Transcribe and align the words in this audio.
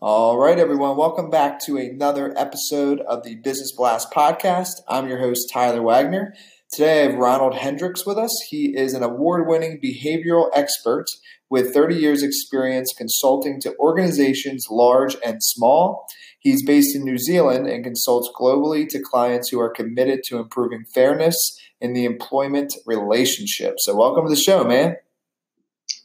All 0.00 0.38
right, 0.38 0.58
everyone. 0.58 0.96
Welcome 0.96 1.30
back 1.30 1.60
to 1.66 1.76
another 1.76 2.34
episode 2.36 3.00
of 3.00 3.22
the 3.22 3.36
Business 3.36 3.72
Blast 3.72 4.10
podcast. 4.10 4.72
I'm 4.88 5.08
your 5.08 5.20
host, 5.20 5.50
Tyler 5.52 5.82
Wagner. 5.82 6.34
Today 6.72 7.00
I 7.00 7.10
have 7.10 7.18
Ranald 7.18 7.54
Hendriks 7.54 8.06
with 8.06 8.18
us. 8.18 8.36
He 8.48 8.76
is 8.76 8.94
an 8.94 9.02
award 9.02 9.46
winning 9.46 9.80
behavioral 9.80 10.50
expert 10.54 11.04
with 11.48 11.72
30 11.72 11.96
years' 11.96 12.22
experience 12.22 12.92
consulting 12.96 13.60
to 13.60 13.76
organizations 13.78 14.66
large 14.70 15.16
and 15.24 15.42
small. 15.42 16.06
He's 16.40 16.64
based 16.64 16.96
in 16.96 17.04
New 17.04 17.18
Zealand 17.18 17.68
and 17.68 17.84
consults 17.84 18.28
globally 18.36 18.88
to 18.88 19.00
clients 19.00 19.50
who 19.50 19.60
are 19.60 19.70
committed 19.70 20.22
to 20.28 20.38
improving 20.38 20.84
fairness 20.92 21.36
in 21.80 21.92
the 21.92 22.04
employment 22.04 22.74
relationship. 22.86 23.74
So, 23.78 23.94
welcome 23.94 24.24
to 24.24 24.30
the 24.30 24.36
show, 24.36 24.64
man. 24.64 24.96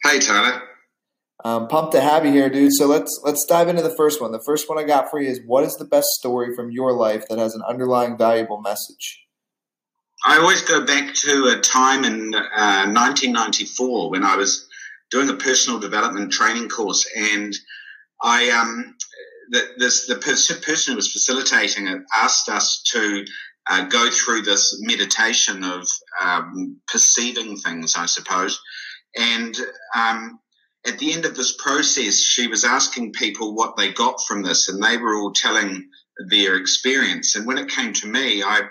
Hey, 0.03 0.19
Tyler. 0.19 0.66
I'm 1.43 1.67
pumped 1.67 1.91
to 1.93 2.01
have 2.01 2.25
you 2.25 2.31
here, 2.31 2.49
dude. 2.49 2.73
So 2.73 2.87
let's 2.87 3.21
let's 3.23 3.45
dive 3.45 3.67
into 3.67 3.83
the 3.83 3.95
first 3.95 4.21
one. 4.21 4.31
The 4.31 4.43
first 4.43 4.67
one 4.67 4.79
I 4.79 4.83
got 4.83 5.09
for 5.09 5.21
you 5.21 5.29
is 5.29 5.39
what 5.45 5.63
is 5.63 5.75
the 5.75 5.85
best 5.85 6.07
story 6.09 6.55
from 6.55 6.71
your 6.71 6.93
life 6.93 7.27
that 7.29 7.37
has 7.37 7.53
an 7.53 7.61
underlying 7.67 8.17
valuable 8.17 8.59
message? 8.59 9.23
I 10.25 10.39
always 10.39 10.61
go 10.61 10.83
back 10.83 11.13
to 11.13 11.55
a 11.55 11.61
time 11.61 12.03
in 12.03 12.33
uh, 12.33 12.89
1994 12.89 14.09
when 14.09 14.23
I 14.23 14.35
was 14.35 14.67
doing 15.11 15.29
a 15.29 15.35
personal 15.35 15.79
development 15.79 16.31
training 16.31 16.69
course, 16.69 17.07
and 17.15 17.53
I 18.21 18.49
um, 18.49 18.95
the, 19.51 19.61
this 19.77 20.07
the 20.07 20.15
person 20.15 20.93
who 20.93 20.95
was 20.95 21.11
facilitating 21.11 21.87
it 21.87 22.01
asked 22.15 22.49
us 22.49 22.81
to 22.93 23.25
uh, 23.69 23.85
go 23.85 24.09
through 24.09 24.41
this 24.41 24.79
meditation 24.81 25.63
of 25.63 25.87
um, 26.19 26.81
perceiving 26.87 27.57
things, 27.57 27.95
I 27.95 28.07
suppose, 28.07 28.59
and 29.15 29.55
um, 29.95 30.39
at 30.87 30.99
the 30.99 31.13
end 31.13 31.25
of 31.25 31.35
this 31.35 31.55
process, 31.57 32.19
she 32.19 32.47
was 32.47 32.63
asking 32.63 33.13
people 33.13 33.53
what 33.53 33.75
they 33.75 33.91
got 33.91 34.21
from 34.25 34.43
this, 34.43 34.69
and 34.69 34.81
they 34.81 34.97
were 34.97 35.15
all 35.15 35.33
telling 35.33 35.89
their 36.29 36.55
experience. 36.55 37.35
And 37.35 37.45
when 37.45 37.57
it 37.57 37.69
came 37.69 37.93
to 37.93 38.07
me, 38.07 38.41
I 38.41 38.61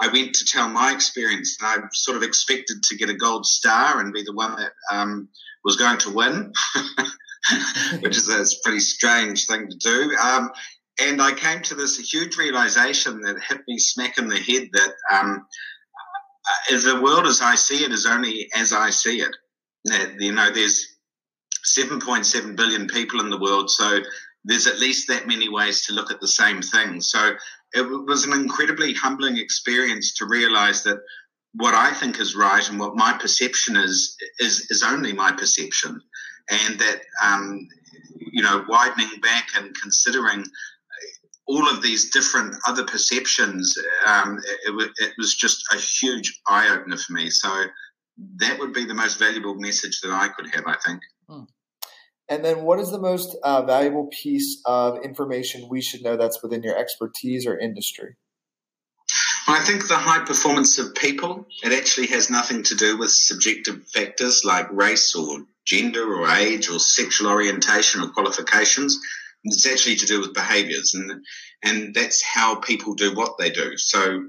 I 0.00 0.08
went 0.08 0.34
to 0.34 0.44
tell 0.44 0.68
my 0.68 0.92
experience, 0.92 1.56
and 1.60 1.84
I 1.84 1.86
sort 1.92 2.16
of 2.16 2.22
expected 2.22 2.82
to 2.82 2.96
get 2.96 3.10
a 3.10 3.14
gold 3.14 3.46
star 3.46 4.00
and 4.00 4.12
be 4.12 4.22
the 4.22 4.32
one 4.32 4.56
that 4.56 4.72
um, 4.90 5.28
was 5.64 5.76
going 5.76 5.98
to 5.98 6.10
win, 6.10 6.52
which 8.00 8.16
is 8.16 8.28
a 8.28 8.44
pretty 8.64 8.80
strange 8.80 9.46
thing 9.46 9.68
to 9.68 9.76
do. 9.76 10.16
Um, 10.16 10.50
and 11.00 11.22
I 11.22 11.32
came 11.32 11.62
to 11.62 11.74
this 11.74 11.98
huge 11.98 12.36
realization 12.36 13.20
that 13.20 13.40
hit 13.48 13.60
me 13.68 13.78
smack 13.78 14.18
in 14.18 14.28
the 14.28 14.38
head 14.38 14.68
that 14.72 14.92
um, 15.12 15.46
uh, 16.70 16.80
the 16.80 17.00
world 17.00 17.26
as 17.26 17.40
I 17.40 17.54
see 17.54 17.84
it 17.84 17.92
is 17.92 18.06
only 18.06 18.48
as 18.54 18.72
I 18.72 18.90
see 18.90 19.20
it. 19.20 19.34
That 19.84 20.20
you 20.20 20.32
know, 20.32 20.50
there's 20.50 20.91
7.7 21.64 22.56
billion 22.56 22.86
people 22.86 23.20
in 23.20 23.30
the 23.30 23.38
world, 23.38 23.70
so 23.70 24.00
there's 24.44 24.66
at 24.66 24.80
least 24.80 25.08
that 25.08 25.28
many 25.28 25.48
ways 25.48 25.86
to 25.86 25.92
look 25.92 26.10
at 26.10 26.20
the 26.20 26.28
same 26.28 26.62
thing. 26.62 27.00
So 27.00 27.32
it 27.74 27.82
was 27.82 28.24
an 28.24 28.32
incredibly 28.32 28.92
humbling 28.92 29.36
experience 29.36 30.14
to 30.14 30.26
realize 30.26 30.82
that 30.82 30.98
what 31.54 31.74
I 31.74 31.92
think 31.92 32.18
is 32.18 32.34
right 32.34 32.68
and 32.68 32.78
what 32.78 32.96
my 32.96 33.12
perception 33.12 33.76
is 33.76 34.16
is 34.38 34.70
is 34.70 34.82
only 34.82 35.12
my 35.12 35.32
perception, 35.32 36.00
and 36.50 36.78
that 36.78 37.02
um, 37.22 37.68
you 38.32 38.42
know 38.42 38.64
widening 38.68 39.20
back 39.20 39.48
and 39.56 39.74
considering 39.80 40.44
all 41.46 41.68
of 41.68 41.82
these 41.82 42.10
different 42.10 42.54
other 42.66 42.84
perceptions, 42.84 43.76
um, 44.06 44.38
it, 44.64 44.90
it, 44.98 45.12
was 45.18 45.34
just 45.34 45.64
a 45.72 45.76
huge 45.76 46.40
eye 46.46 46.68
opener 46.74 46.96
for 46.96 47.12
me. 47.12 47.28
So 47.30 47.64
that 48.16 48.58
would 48.58 48.72
be 48.72 48.84
the 48.84 48.94
most 48.94 49.18
valuable 49.18 49.54
message 49.54 50.00
that 50.00 50.10
I 50.10 50.28
could 50.28 50.54
have, 50.54 50.66
I 50.66 50.76
think. 50.84 51.02
Hmm. 51.28 51.44
And 52.28 52.44
then, 52.44 52.62
what 52.62 52.78
is 52.78 52.90
the 52.90 53.00
most 53.00 53.36
uh, 53.42 53.62
valuable 53.62 54.08
piece 54.22 54.60
of 54.64 55.02
information 55.04 55.68
we 55.68 55.82
should 55.82 56.02
know 56.02 56.16
that's 56.16 56.42
within 56.42 56.62
your 56.62 56.78
expertise 56.78 57.46
or 57.46 57.58
industry? 57.58 58.16
Well, 59.46 59.60
I 59.60 59.64
think 59.64 59.88
the 59.88 59.96
high 59.96 60.24
performance 60.24 60.78
of 60.78 60.94
people, 60.94 61.46
it 61.64 61.72
actually 61.72 62.06
has 62.08 62.30
nothing 62.30 62.62
to 62.64 62.76
do 62.76 62.96
with 62.96 63.10
subjective 63.10 63.84
factors 63.88 64.44
like 64.44 64.72
race 64.72 65.14
or 65.14 65.44
gender 65.64 66.14
or 66.14 66.28
age 66.28 66.70
or 66.70 66.78
sexual 66.78 67.30
orientation 67.30 68.02
or 68.02 68.10
qualifications. 68.10 69.00
It's 69.44 69.66
actually 69.66 69.96
to 69.96 70.06
do 70.06 70.20
with 70.20 70.34
behaviors, 70.34 70.94
and 70.94 71.24
and 71.64 71.94
that's 71.94 72.22
how 72.22 72.56
people 72.56 72.94
do 72.94 73.14
what 73.14 73.36
they 73.38 73.50
do. 73.50 73.76
So 73.76 74.22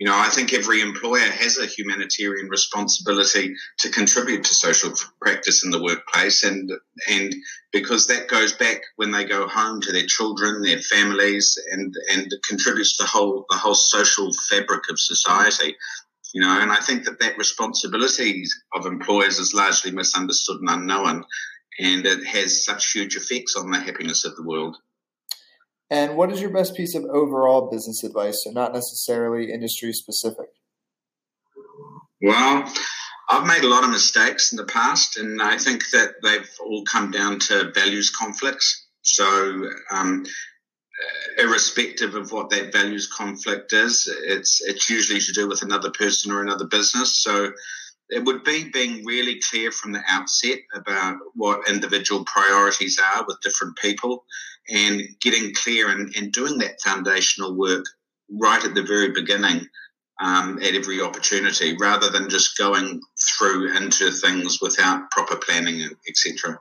you 0.00 0.06
know, 0.06 0.16
I 0.16 0.28
think 0.28 0.52
every 0.52 0.80
employer 0.80 1.20
has 1.20 1.56
a 1.56 1.66
humanitarian 1.66 2.48
responsibility 2.48 3.54
to 3.78 3.90
contribute 3.90 4.42
to 4.44 4.54
social 4.54 4.92
practice 5.20 5.64
in 5.64 5.70
the 5.70 5.82
workplace, 5.82 6.42
and 6.42 6.70
and 7.08 7.32
because 7.72 8.08
that 8.08 8.28
goes 8.28 8.52
back 8.52 8.80
when 8.96 9.12
they 9.12 9.24
go 9.24 9.46
home 9.46 9.80
to 9.82 9.92
their 9.92 10.06
children, 10.06 10.62
their 10.62 10.80
families, 10.80 11.56
and 11.70 11.94
and 12.12 12.32
contributes 12.48 12.96
to 12.96 13.04
the 13.04 13.08
whole 13.08 13.44
the 13.50 13.56
whole 13.56 13.74
social 13.74 14.30
fabric 14.50 14.90
of 14.90 14.98
society. 14.98 15.76
You 16.34 16.40
know, 16.40 16.60
and 16.60 16.72
I 16.72 16.80
think 16.80 17.04
that 17.04 17.20
that 17.20 17.38
responsibility 17.38 18.42
of 18.74 18.86
employers 18.86 19.38
is 19.38 19.54
largely 19.54 19.92
misunderstood 19.92 20.60
and 20.60 20.70
unknown, 20.70 21.24
and 21.78 22.04
it 22.04 22.26
has 22.26 22.64
such 22.64 22.90
huge 22.90 23.14
effects 23.14 23.54
on 23.54 23.70
the 23.70 23.78
happiness 23.78 24.24
of 24.24 24.34
the 24.34 24.42
world. 24.42 24.76
And 25.90 26.16
what 26.16 26.32
is 26.32 26.40
your 26.40 26.50
best 26.50 26.74
piece 26.74 26.94
of 26.94 27.04
overall 27.04 27.70
business 27.70 28.02
advice, 28.02 28.42
so 28.42 28.50
not 28.50 28.72
necessarily 28.72 29.52
industry 29.52 29.92
specific? 29.92 30.48
Well, 32.22 32.72
I've 33.28 33.46
made 33.46 33.64
a 33.64 33.68
lot 33.68 33.84
of 33.84 33.90
mistakes 33.90 34.52
in 34.52 34.56
the 34.56 34.64
past, 34.64 35.16
and 35.18 35.42
I 35.42 35.58
think 35.58 35.84
that 35.92 36.14
they've 36.22 36.48
all 36.64 36.84
come 36.84 37.10
down 37.10 37.38
to 37.40 37.70
values 37.74 38.10
conflicts. 38.10 38.86
So, 39.02 39.70
um, 39.90 40.24
irrespective 41.38 42.14
of 42.14 42.32
what 42.32 42.50
that 42.50 42.72
values 42.72 43.06
conflict 43.06 43.72
is, 43.72 44.08
it's 44.24 44.62
it's 44.62 44.88
usually 44.88 45.20
to 45.20 45.32
do 45.32 45.48
with 45.48 45.62
another 45.62 45.90
person 45.90 46.32
or 46.32 46.42
another 46.42 46.66
business. 46.66 47.22
So, 47.22 47.52
it 48.14 48.24
would 48.24 48.44
be 48.44 48.70
being 48.70 49.04
really 49.04 49.40
clear 49.50 49.72
from 49.72 49.90
the 49.92 50.02
outset 50.08 50.60
about 50.72 51.16
what 51.34 51.68
individual 51.68 52.24
priorities 52.24 53.00
are 53.12 53.24
with 53.26 53.40
different 53.40 53.76
people 53.76 54.24
and 54.70 55.02
getting 55.20 55.52
clear 55.52 55.90
and, 55.90 56.14
and 56.16 56.32
doing 56.32 56.58
that 56.58 56.80
foundational 56.80 57.56
work 57.56 57.84
right 58.30 58.64
at 58.64 58.74
the 58.74 58.84
very 58.84 59.10
beginning 59.10 59.66
um, 60.20 60.60
at 60.62 60.74
every 60.74 61.00
opportunity 61.00 61.76
rather 61.78 62.08
than 62.08 62.28
just 62.28 62.56
going 62.56 63.00
through 63.36 63.76
into 63.76 64.12
things 64.12 64.60
without 64.62 65.10
proper 65.10 65.36
planning, 65.36 65.88
etc. 66.08 66.60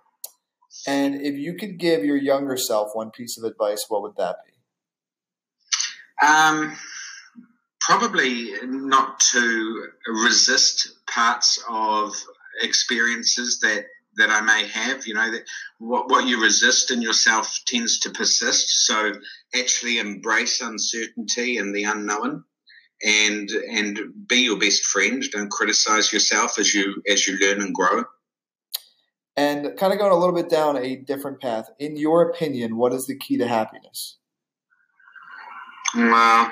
And 0.87 1.21
if 1.21 1.35
you 1.35 1.53
could 1.53 1.77
give 1.77 2.03
your 2.03 2.17
younger 2.17 2.57
self 2.57 2.89
one 2.93 3.11
piece 3.11 3.37
of 3.37 3.43
advice, 3.43 3.85
what 3.89 4.01
would 4.01 4.15
that 4.17 4.37
be? 4.43 6.25
Um, 6.25 6.75
probably 7.85 8.51
not 8.63 9.19
to 9.19 9.87
resist 10.07 10.89
parts 11.07 11.63
of 11.69 12.15
experiences 12.61 13.59
that 13.61 13.85
that 14.15 14.29
I 14.29 14.41
may 14.41 14.67
have. 14.67 15.07
You 15.07 15.15
know, 15.15 15.31
that 15.31 15.43
what, 15.79 16.09
what 16.09 16.27
you 16.27 16.41
resist 16.41 16.91
in 16.91 17.01
yourself 17.01 17.59
tends 17.65 17.99
to 18.01 18.11
persist. 18.11 18.85
So 18.85 19.13
actually 19.55 19.97
embrace 19.97 20.61
uncertainty 20.61 21.57
and 21.57 21.75
the 21.75 21.83
unknown 21.83 22.43
and 23.03 23.49
and 23.49 23.99
be 24.27 24.43
your 24.43 24.59
best 24.59 24.85
friend. 24.85 25.23
Don't 25.31 25.51
criticize 25.51 26.13
yourself 26.13 26.57
as 26.59 26.73
you 26.73 27.01
as 27.07 27.27
you 27.27 27.37
learn 27.39 27.61
and 27.61 27.73
grow. 27.73 28.03
And 29.35 29.75
kind 29.77 29.91
of 29.91 29.97
going 29.97 30.11
a 30.11 30.15
little 30.15 30.35
bit 30.35 30.47
down 30.47 30.77
a 30.77 30.95
different 30.95 31.41
path. 31.41 31.67
In 31.79 31.97
your 31.97 32.29
opinion, 32.29 32.77
what 32.77 32.93
is 32.93 33.07
the 33.07 33.17
key 33.17 33.37
to 33.37 33.47
happiness? 33.47 34.19
Well, 35.95 36.51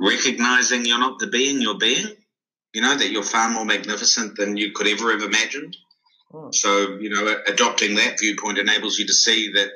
recognizing 0.00 0.84
you're 0.84 0.98
not 0.98 1.18
the 1.18 1.28
being 1.28 1.60
you're 1.60 1.78
being. 1.78 2.06
You 2.72 2.82
know 2.82 2.96
that 2.96 3.10
you're 3.10 3.22
far 3.22 3.50
more 3.50 3.64
magnificent 3.64 4.36
than 4.36 4.56
you 4.56 4.72
could 4.72 4.86
ever 4.86 5.10
have 5.12 5.22
imagined 5.22 5.76
Hmm. 6.32 6.52
So, 6.52 6.98
you 7.00 7.10
know, 7.10 7.36
adopting 7.46 7.96
that 7.96 8.20
viewpoint 8.20 8.58
enables 8.58 8.98
you 8.98 9.06
to 9.06 9.12
see 9.12 9.52
that 9.52 9.70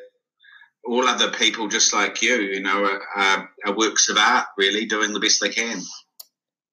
all 0.86 1.06
other 1.06 1.30
people, 1.30 1.68
just 1.68 1.92
like 1.92 2.22
you, 2.22 2.36
you 2.36 2.62
know, 2.62 2.84
are, 3.16 3.50
are, 3.64 3.76
works 3.76 4.08
of 4.08 4.18
art, 4.18 4.46
really 4.56 4.84
doing 4.84 5.12
the 5.12 5.20
best 5.20 5.40
they 5.40 5.48
can. 5.48 5.80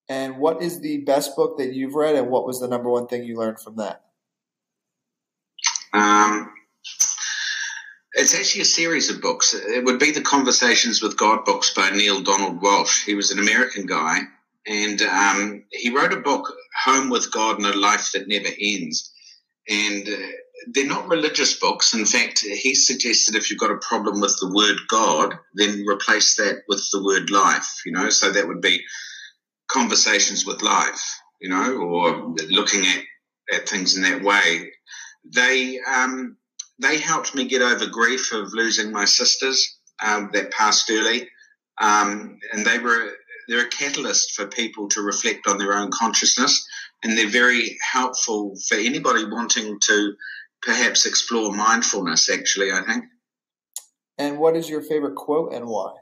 And 0.09 0.37
what 0.37 0.61
is 0.61 0.81
the 0.81 0.99
best 0.99 1.35
book 1.35 1.57
that 1.57 1.73
you've 1.73 1.95
read, 1.95 2.15
and 2.15 2.29
what 2.29 2.45
was 2.45 2.59
the 2.59 2.67
number 2.67 2.89
one 2.89 3.07
thing 3.07 3.23
you 3.23 3.37
learned 3.37 3.59
from 3.59 3.77
that? 3.77 4.03
Um, 5.93 6.51
it's 8.13 8.35
actually 8.35 8.61
a 8.61 8.65
series 8.65 9.09
of 9.09 9.21
books. 9.21 9.53
It 9.53 9.83
would 9.83 9.99
be 9.99 10.11
the 10.11 10.21
Conversations 10.21 11.01
with 11.01 11.17
God 11.17 11.45
books 11.45 11.73
by 11.73 11.91
Neale 11.91 12.21
Donald 12.21 12.61
Walsch. 12.61 13.05
He 13.05 13.15
was 13.15 13.31
an 13.31 13.39
American 13.39 13.85
guy, 13.85 14.19
and 14.67 15.01
um, 15.01 15.63
he 15.71 15.95
wrote 15.95 16.13
a 16.13 16.17
book, 16.17 16.53
Home 16.83 17.09
with 17.09 17.31
God 17.31 17.57
and 17.57 17.65
a 17.65 17.77
Life 17.77 18.11
That 18.13 18.27
Never 18.27 18.49
Ends. 18.59 19.11
And 19.69 20.07
uh, 20.07 20.27
they're 20.67 20.87
not 20.87 21.07
religious 21.07 21.57
books. 21.57 21.93
In 21.93 22.05
fact, 22.05 22.39
he 22.39 22.75
suggested 22.75 23.35
if 23.35 23.49
you've 23.49 23.59
got 23.59 23.71
a 23.71 23.77
problem 23.77 24.19
with 24.19 24.37
the 24.39 24.51
word 24.53 24.77
God, 24.87 25.37
then 25.53 25.85
replace 25.87 26.35
that 26.35 26.63
with 26.67 26.87
the 26.91 27.03
word 27.03 27.29
life, 27.29 27.81
you 27.85 27.91
know, 27.91 28.09
so 28.09 28.31
that 28.31 28.47
would 28.47 28.61
be 28.61 28.81
conversations 29.67 30.45
with 30.45 30.61
life, 30.61 31.19
you 31.39 31.49
know, 31.49 31.77
or 31.77 32.35
looking 32.49 32.85
at, 32.85 33.03
at 33.53 33.69
things 33.69 33.95
in 33.95 34.03
that 34.03 34.21
way. 34.21 34.71
They, 35.33 35.79
um, 35.79 36.37
they 36.81 36.97
helped 36.97 37.35
me 37.35 37.45
get 37.45 37.61
over 37.61 37.85
grief 37.85 38.33
of 38.33 38.53
losing 38.53 38.91
my 38.91 39.05
sisters 39.05 39.77
um, 40.03 40.29
that 40.33 40.51
passed 40.51 40.89
early. 40.89 41.29
Um, 41.79 42.39
and 42.51 42.65
they 42.65 42.79
were, 42.79 43.11
they're 43.47 43.67
a 43.67 43.69
catalyst 43.69 44.31
for 44.35 44.47
people 44.47 44.87
to 44.89 45.01
reflect 45.01 45.47
on 45.47 45.57
their 45.57 45.73
own 45.73 45.91
consciousness. 45.91 46.65
And 47.03 47.17
they're 47.17 47.29
very 47.29 47.77
helpful 47.91 48.55
for 48.67 48.75
anybody 48.75 49.25
wanting 49.25 49.79
to 49.87 50.13
perhaps 50.61 51.05
explore 51.05 51.53
mindfulness, 51.53 52.29
actually, 52.29 52.71
I 52.71 52.81
think. 52.81 53.05
And 54.17 54.37
what 54.37 54.55
is 54.55 54.69
your 54.69 54.81
favorite 54.81 55.15
quote 55.15 55.53
and 55.53 55.65
why? 55.67 55.93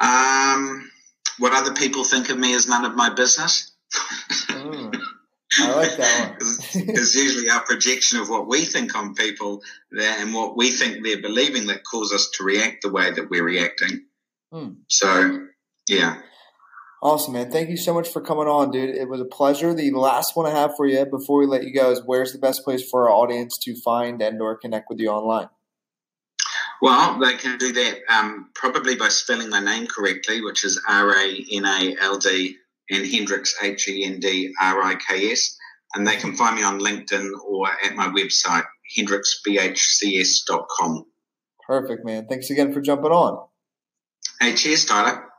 Um, 0.00 0.90
what 1.38 1.52
other 1.52 1.74
people 1.74 2.04
think 2.04 2.30
of 2.30 2.38
me 2.38 2.52
is 2.52 2.68
none 2.68 2.84
of 2.84 2.94
my 2.94 3.12
business. 3.12 3.72
mm, 4.48 4.99
I 5.62 5.74
like 5.74 5.96
that 5.96 6.30
one. 6.30 6.36
it's 6.88 7.14
usually 7.14 7.48
our 7.48 7.64
projection 7.64 8.20
of 8.20 8.28
what 8.28 8.48
we 8.48 8.64
think 8.64 8.96
on 8.96 9.14
people 9.14 9.62
there 9.90 10.16
and 10.18 10.34
what 10.34 10.56
we 10.56 10.70
think 10.70 11.04
they're 11.04 11.20
believing 11.20 11.66
that 11.66 11.84
cause 11.84 12.12
us 12.12 12.30
to 12.34 12.44
react 12.44 12.82
the 12.82 12.90
way 12.90 13.10
that 13.10 13.30
we're 13.30 13.44
reacting. 13.44 14.06
Mm. 14.52 14.76
So, 14.88 15.46
yeah. 15.88 16.20
Awesome, 17.02 17.32
man. 17.32 17.50
Thank 17.50 17.70
you 17.70 17.78
so 17.78 17.94
much 17.94 18.08
for 18.08 18.20
coming 18.20 18.46
on, 18.46 18.70
dude. 18.70 18.94
It 18.94 19.08
was 19.08 19.20
a 19.20 19.24
pleasure. 19.24 19.72
The 19.72 19.90
last 19.92 20.36
one 20.36 20.46
I 20.46 20.50
have 20.50 20.76
for 20.76 20.86
you 20.86 21.06
before 21.06 21.38
we 21.38 21.46
let 21.46 21.64
you 21.64 21.72
go 21.72 21.90
is 21.90 22.02
where's 22.04 22.32
the 22.32 22.38
best 22.38 22.62
place 22.62 22.88
for 22.88 23.08
our 23.08 23.14
audience 23.14 23.56
to 23.62 23.74
find 23.80 24.20
and 24.20 24.40
or 24.42 24.56
connect 24.56 24.90
with 24.90 24.98
you 25.00 25.08
online? 25.08 25.48
Well, 26.82 27.18
they 27.18 27.36
can 27.36 27.58
do 27.58 27.72
that 27.72 27.98
um, 28.08 28.50
probably 28.54 28.96
by 28.96 29.08
spelling 29.08 29.50
my 29.50 29.60
name 29.60 29.86
correctly, 29.86 30.42
which 30.42 30.64
is 30.64 30.82
R 30.88 31.14
A 31.14 31.44
N 31.52 31.64
A 31.64 31.96
L 32.00 32.18
D 32.18 32.56
and 32.90 33.04
Hendriks 33.04 33.52
H 33.62 33.88
E 33.88 34.04
N 34.04 34.20
D 34.20 34.52
R 34.60 34.82
I 34.82 34.96
K 34.96 35.32
S. 35.32 35.56
And 35.94 36.06
they 36.06 36.16
can 36.16 36.36
find 36.36 36.56
me 36.56 36.62
on 36.62 36.80
LinkedIn 36.80 37.30
or 37.44 37.68
at 37.84 37.96
my 37.96 38.08
website, 38.08 38.64
hendriksbhcs.com. 38.96 41.04
Perfect, 41.66 42.04
man. 42.04 42.26
Thanks 42.28 42.50
again 42.50 42.72
for 42.72 42.80
jumping 42.80 43.10
on. 43.10 43.44
Hey, 44.40 44.54
cheers, 44.54 44.84
Tyler. 44.84 45.29